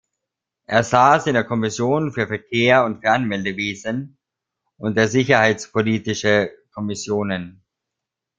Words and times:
Er 0.65 0.83
sass 0.83 1.27
in 1.27 1.35
der 1.35 1.43
"Kommissionen 1.43 2.11
für 2.11 2.25
Verkehr 2.25 2.85
und 2.85 3.01
Fernmeldewesen" 3.01 4.17
und 4.77 4.97
der 4.97 5.07
"Sicherheitspolitische 5.07 6.49
Kommissionen". 6.71 7.61